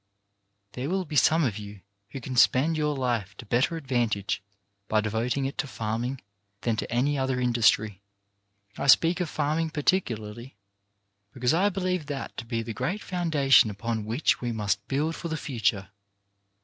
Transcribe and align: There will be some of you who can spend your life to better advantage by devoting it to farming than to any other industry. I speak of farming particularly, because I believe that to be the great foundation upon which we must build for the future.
There 0.71 0.89
will 0.89 1.05
be 1.05 1.15
some 1.15 1.43
of 1.43 1.59
you 1.59 1.81
who 2.09 2.19
can 2.19 2.35
spend 2.35 2.75
your 2.75 2.97
life 2.97 3.37
to 3.37 3.45
better 3.45 3.77
advantage 3.77 4.41
by 4.87 4.99
devoting 4.99 5.45
it 5.45 5.59
to 5.59 5.67
farming 5.67 6.21
than 6.61 6.75
to 6.77 6.91
any 6.91 7.19
other 7.19 7.39
industry. 7.39 8.01
I 8.79 8.87
speak 8.87 9.19
of 9.19 9.29
farming 9.29 9.69
particularly, 9.69 10.55
because 11.33 11.53
I 11.53 11.69
believe 11.69 12.07
that 12.07 12.35
to 12.37 12.45
be 12.45 12.63
the 12.63 12.73
great 12.73 13.03
foundation 13.03 13.69
upon 13.69 14.05
which 14.05 14.41
we 14.41 14.51
must 14.51 14.87
build 14.87 15.15
for 15.15 15.27
the 15.27 15.37
future. 15.37 15.91